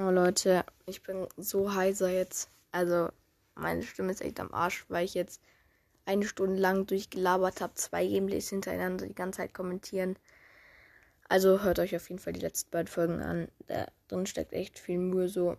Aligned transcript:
Oh 0.00 0.10
Leute, 0.10 0.64
ich 0.86 1.02
bin 1.02 1.26
so 1.36 1.74
heiser 1.74 2.08
jetzt. 2.08 2.50
Also, 2.70 3.08
meine 3.56 3.82
Stimme 3.82 4.12
ist 4.12 4.20
echt 4.20 4.38
am 4.38 4.54
Arsch, 4.54 4.84
weil 4.88 5.04
ich 5.04 5.14
jetzt 5.14 5.42
eine 6.04 6.24
Stunde 6.24 6.60
lang 6.60 6.86
durchgelabert 6.86 7.60
habe, 7.60 7.74
zwei 7.74 8.06
Gameplays 8.06 8.48
hintereinander 8.48 9.08
die 9.08 9.14
ganze 9.16 9.38
Zeit 9.38 9.54
kommentieren. 9.54 10.16
Also 11.28 11.62
hört 11.62 11.80
euch 11.80 11.96
auf 11.96 12.08
jeden 12.08 12.20
Fall 12.20 12.32
die 12.32 12.40
letzten 12.40 12.70
beiden 12.70 12.86
Folgen 12.86 13.20
an. 13.20 13.48
Da 13.66 13.88
drin 14.06 14.26
steckt 14.26 14.52
echt 14.52 14.78
viel 14.78 14.98
Mühe 14.98 15.28
so 15.28 15.56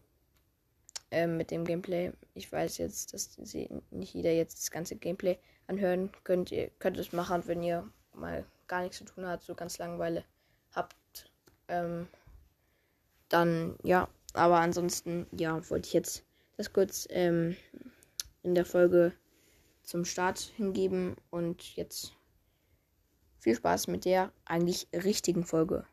ähm, 1.12 1.36
mit 1.36 1.52
dem 1.52 1.66
Gameplay. 1.66 2.14
Ich 2.34 2.50
weiß 2.50 2.78
jetzt, 2.78 3.14
dass 3.14 3.34
sie 3.44 3.68
nicht 3.92 4.14
jeder 4.14 4.32
jetzt 4.32 4.58
das 4.58 4.72
ganze 4.72 4.96
Gameplay 4.96 5.38
anhören 5.68 6.12
könnt. 6.24 6.50
Ihr 6.54 6.70
könnt 6.80 6.98
es 6.98 7.12
machen, 7.12 7.44
wenn 7.46 7.62
ihr 7.62 7.92
mal 8.14 8.46
gar 8.68 8.84
nichts 8.84 9.00
zu 9.00 9.04
tun 9.04 9.28
habt, 9.28 9.44
so 9.44 9.54
ganz 9.54 9.78
Langeweile 9.80 10.24
habt. 10.72 11.30
Ähm, 11.68 12.08
dann 13.28 13.76
ja, 13.84 14.08
aber 14.40 14.62
ansonsten 14.62 15.28
ja, 15.38 15.70
wollte 15.70 15.88
ich 15.88 15.94
jetzt 15.94 16.24
das 16.56 16.72
kurz 16.72 17.08
ähm, 17.10 17.58
in 18.42 18.56
der 18.56 18.66
Folge 18.66 19.12
zum 19.84 20.06
Start 20.06 20.40
hingeben 20.56 21.18
und 21.30 21.76
jetzt 21.76 22.14
viel 23.40 23.56
Spaß 23.56 23.88
mit 23.88 24.06
der 24.06 24.32
eigentlich 24.46 24.88
richtigen 24.94 25.44
Folge. 25.44 25.86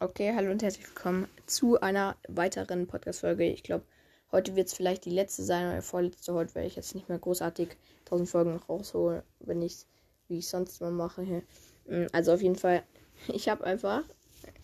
Okay, 0.00 0.32
hallo 0.34 0.50
und 0.52 0.62
herzlich 0.62 0.86
willkommen 0.88 1.28
zu 1.44 1.78
einer 1.80 2.16
weiteren 2.28 2.86
Podcast-Folge. 2.86 3.44
Ich 3.44 3.62
glaube, 3.62 3.84
heute 4.32 4.56
wird 4.56 4.68
es 4.68 4.74
vielleicht 4.74 5.04
die 5.04 5.10
letzte 5.10 5.42
sein 5.42 5.70
oder 5.70 5.82
vorletzte. 5.82 6.32
Heute 6.32 6.54
werde 6.54 6.68
ich 6.68 6.76
jetzt 6.76 6.94
nicht 6.94 7.10
mehr 7.10 7.18
großartig 7.18 7.76
1000 8.06 8.28
Folgen 8.28 8.56
rausholen, 8.56 9.22
wenn 9.40 9.60
ich 9.60 9.84
wie 10.28 10.38
ich 10.38 10.48
sonst 10.48 10.80
immer 10.80 10.90
mache. 10.90 11.42
Mm, 11.86 12.06
also 12.12 12.32
auf 12.32 12.40
jeden 12.40 12.56
Fall, 12.56 12.82
ich 13.28 13.50
habe 13.50 13.64
einfach, 13.64 14.02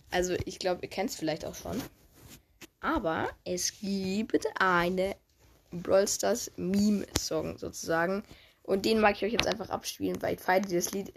also 0.09 0.35
ich 0.45 0.57
glaube, 0.57 0.81
ihr 0.81 0.89
kennt 0.89 1.11
es 1.11 1.15
vielleicht 1.15 1.45
auch 1.45 1.55
schon. 1.55 1.79
Aber 2.81 3.29
es 3.45 3.79
gibt 3.79 4.45
eine 4.59 5.15
Brawl 5.71 6.07
Stars 6.07 6.51
Meme-Song 6.57 7.57
sozusagen. 7.57 8.23
Und 8.63 8.85
den 8.85 8.99
mag 8.99 9.15
ich 9.15 9.23
euch 9.23 9.33
jetzt 9.33 9.47
einfach 9.47 9.69
abspielen, 9.69 10.21
weil 10.21 10.35
ich 10.35 10.41
feiere 10.41 10.61
dieses 10.61 10.91
Lied. 10.91 11.13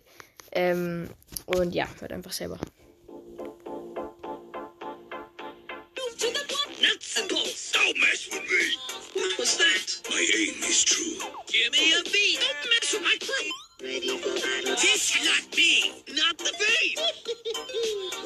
Ähm, 0.53 1.09
und 1.47 1.75
ja, 1.75 1.89
hört 2.01 2.13
einfach 2.13 2.33
selber. 2.33 2.59
Don't 7.75 8.01
mess 8.01 8.29
with 8.31 8.43
me. 8.43 8.77
What 9.15 9.39
was 9.39 9.57
that? 9.59 10.01
My 10.11 10.27
aim 10.37 10.63
is 10.63 10.85
true. 10.85 11.19
Give 11.47 11.71
me 11.73 11.93
a 11.93 12.03
beat. 12.05 12.41
Don't 12.41 12.71
mess 12.71 12.93
with 12.93 13.03
my 13.03 13.17
crew. 13.21 13.64
Ready 13.83 14.19
for 14.19 14.35
battle. 14.35 14.77
This 14.77 15.17
not 15.25 15.57
me, 15.57 15.93
not 16.15 16.39
the 16.39 16.53
beat. 16.59 16.99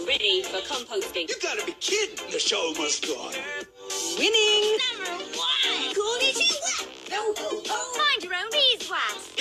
Ready 0.07 0.43
for 0.43 0.59
composting. 0.59 1.29
You 1.29 1.37
gotta 1.43 1.65
be 1.65 1.73
kidding. 1.81 2.31
The 2.31 2.39
show 2.39 2.75
must 2.77 3.07
go 3.07 3.15
on. 3.15 3.33
Winning! 4.19 4.79
Number 4.79 5.25
one. 5.39 5.95
Cool 5.95 6.19
as 6.21 6.39
you 6.39 6.55
what? 6.61 6.89
No, 7.11 7.33
no, 7.33 7.63
no. 7.67 7.79
Mind 7.97 8.25
your 8.25 8.35
own 8.35 8.51
beeswax. 8.53 9.33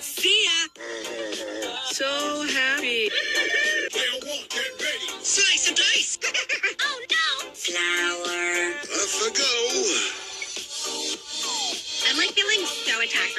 See 0.00 0.46
ya. 0.46 0.68
So 1.92 2.08
happy. 2.54 3.10
Player 3.90 4.18
one, 4.22 4.46
get 4.48 4.72
ready. 4.80 5.08
Slice 5.22 5.68
and 5.68 5.76
dice. 5.76 6.18
oh 6.80 7.00
no. 7.10 7.50
Flower. 7.52 8.72
Off 8.80 9.22
I 9.22 9.30
go. 9.36 9.63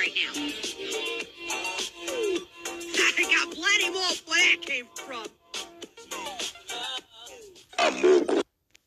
Right 0.05 0.15
now. 0.15 0.33
I 2.97 3.23
got 3.23 3.47
plenty 3.53 3.89
more 3.91 4.15
where 4.27 4.43
that 4.51 4.61
came 4.61 4.87
from. 4.95 5.25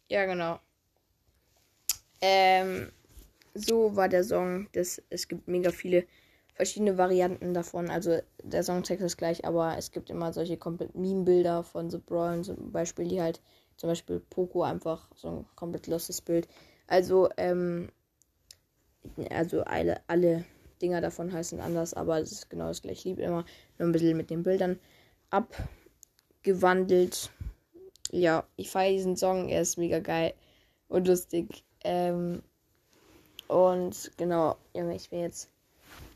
Ja, 0.09 0.27
genau. 0.27 0.61
Ähm, 2.21 2.91
so 3.55 3.95
war 3.95 4.09
der 4.09 4.25
Song. 4.25 4.69
Das, 4.73 5.03
es 5.11 5.29
gibt 5.29 5.49
mega 5.49 5.71
viele 5.71 6.07
verschiedene 6.55 6.99
Varianten 6.99 7.55
davon. 7.55 7.91
Also 7.91 8.19
der 8.43 8.63
Songtext 8.63 9.05
ist 9.05 9.17
gleich, 9.17 9.45
aber 9.45 9.77
es 9.77 9.91
gibt 9.93 10.11
immer 10.11 10.33
solche 10.33 10.57
komplett 10.57 10.95
Meme-Bilder 10.95 11.63
von 11.63 11.91
The 11.91 11.99
Brawl 11.99 12.43
zum 12.43 12.73
Beispiel, 12.73 13.07
die 13.07 13.21
halt 13.21 13.41
zum 13.77 13.91
Beispiel 13.91 14.21
Poco 14.31 14.63
einfach 14.63 15.09
so 15.15 15.29
ein 15.29 15.47
komplett 15.55 15.87
lostes 15.87 16.21
Bild. 16.21 16.49
Also, 16.89 17.29
ähm, 17.37 17.91
also 19.31 19.63
alle, 19.63 20.01
alle 20.09 20.45
Dinger 20.79 21.01
davon 21.01 21.33
heißen 21.33 21.61
anders, 21.61 21.95
aber 21.95 22.21
es 22.21 22.33
ist 22.33 22.51
genau 22.51 22.69
das 22.69 22.83
gleiche 22.83 23.09
Lied 23.09 23.19
immer, 23.19 23.45
nur 23.79 23.89
ein 23.89 23.93
bisschen 23.93 24.17
mit 24.17 24.31
den 24.31 24.43
Bildern 24.43 24.79
abgewandelt. 25.31 27.31
Ja, 28.11 28.45
ich 28.57 28.71
feiere 28.71 28.93
diesen 28.93 29.17
Song, 29.17 29.49
er 29.49 29.63
ist 29.63 29.77
mega 29.77 29.99
geil 29.99 30.35
und 30.89 31.07
lustig. 31.07 31.65
Ähm, 31.85 32.43
und 33.47 34.11
genau, 34.17 34.57
Junge, 34.75 34.97
ich 34.97 35.11
bin 35.11 35.21
jetzt. 35.21 35.51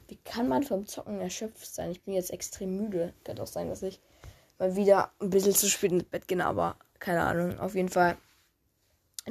Wie 0.09 0.19
kann 0.25 0.49
man 0.49 0.63
vom 0.63 0.87
Zocken 0.87 1.21
erschöpft 1.21 1.75
sein? 1.75 1.91
Ich 1.91 2.03
bin 2.03 2.15
jetzt 2.15 2.31
extrem 2.31 2.77
müde. 2.77 3.15
Könnte 3.25 3.43
auch 3.43 3.47
sein, 3.47 3.69
dass 3.69 3.83
ich 3.83 4.01
mal 4.59 4.77
wieder 4.77 5.11
ein 5.21 5.31
bisschen 5.31 5.55
zu 5.55 5.69
spät 5.69 5.93
ins 5.93 6.05
Bett 6.05 6.29
gehe, 6.29 6.45
aber 6.45 6.77
keine 6.99 7.23
Ahnung. 7.23 7.59
Auf 7.59 7.75
jeden 7.75 7.89
Fall. 7.89 8.17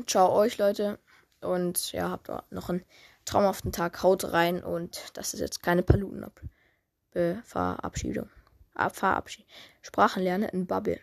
Ciao 0.08 0.34
euch, 0.34 0.58
Leute. 0.58 0.97
Und 1.41 1.91
ja, 1.91 2.09
habt 2.09 2.30
noch 2.52 2.70
einen 2.70 2.84
traumhaften 3.26 3.72
Tag. 3.72 4.04
Haut 4.04 4.34
rein. 4.34 4.62
Und 4.64 5.12
das 5.14 5.34
ist 5.34 5.40
jetzt 5.40 5.64
keine 5.64 5.84
Paluten-Verabschiedung. 5.84 8.30
Verabschiedung. 8.90 9.48
Sprachenlerne 9.82 10.50
in 10.50 10.68
Bubble. 10.68 11.00